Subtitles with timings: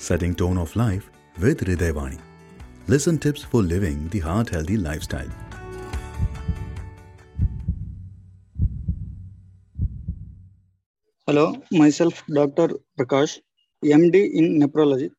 [0.00, 2.18] setting tone of life with Hridayvani.
[2.88, 5.28] Listen tips for living the heart healthy lifestyle.
[11.26, 12.70] Hello, myself Dr.
[12.98, 13.38] Prakash,
[13.84, 15.10] MD in nephrology.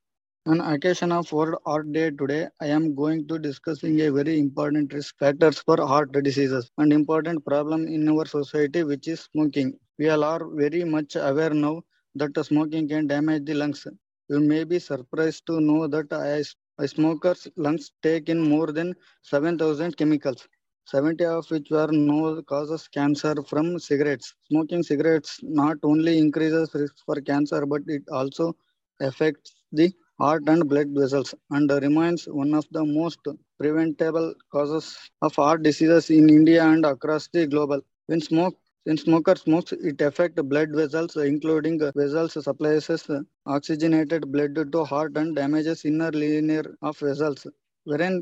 [0.48, 4.92] On occasion of World Heart Day today, I am going to discussing a very important
[4.92, 9.78] risk factors for heart diseases and important problem in our society which is smoking.
[10.00, 11.84] We all are very much aware now
[12.16, 13.86] that smoking can damage the lungs.
[14.32, 19.98] You may be surprised to know that a, smoker's lungs take in more than 7,000
[19.98, 20.48] chemicals.
[20.86, 24.34] 70 of which were known causes cancer from cigarettes.
[24.50, 28.56] Smoking cigarettes not only increases risk for cancer, but it also
[29.02, 33.20] affects the heart and blood vessels and remains one of the most
[33.60, 37.82] preventable causes of heart diseases in India and across the global.
[38.08, 42.90] When smoke when smoker smokes, it affects blood vessels, including vessels supplies
[43.46, 47.46] oxygenated blood to heart and damages inner linear of vessels.
[47.84, 48.22] Wherein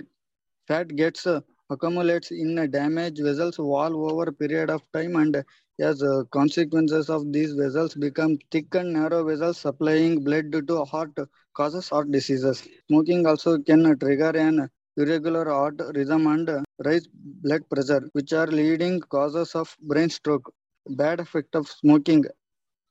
[0.67, 1.27] fat gets
[1.69, 5.43] accumulates in damaged vessels wall over a period of time and
[5.79, 11.17] as consequences of these vessels become thick and narrow vessels supplying blood to heart
[11.53, 12.67] causes heart diseases.
[12.87, 16.49] Smoking also can trigger an irregular heart rhythm and
[16.85, 20.53] raise blood pressure, which are leading causes of brain stroke.
[20.89, 22.25] Bad effect of smoking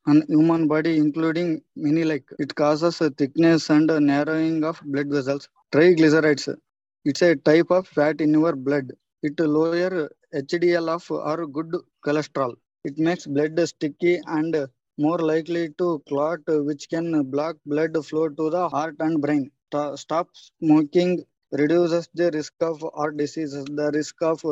[0.07, 5.49] on human body, including many like it causes thickness and narrowing of blood vessels.
[5.73, 6.57] Triglycerides,
[7.05, 8.93] it's a type of fat in your blood.
[9.23, 12.55] It lower HDL of or good cholesterol.
[12.85, 18.51] It makes blood sticky and more likely to clot, which can block blood flow to
[18.51, 19.51] the heart and brain.
[19.97, 24.43] Stop smoking reduces the risk of heart diseases, the risk of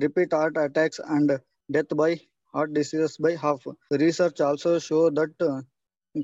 [0.00, 1.38] repeat heart attacks and
[1.70, 2.18] death by
[2.56, 3.66] heart diseases by half.
[4.06, 5.60] Research also show that uh,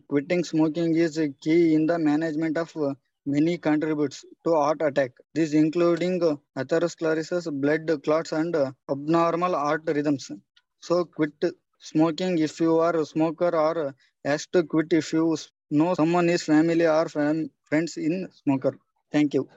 [0.08, 2.94] quitting smoking is key in the management of uh,
[3.26, 5.12] many contributes to heart attack.
[5.34, 8.54] These including uh, atherosclerosis, blood clots, and
[8.90, 10.30] abnormal heart rhythms.
[10.80, 11.32] So quit
[11.80, 13.94] smoking if you are a smoker or
[14.24, 15.36] ask to quit if you
[15.70, 18.78] know someone is family or fam- friends in smoker.
[19.12, 19.48] Thank you.